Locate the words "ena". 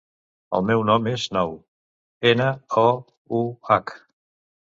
2.31-2.49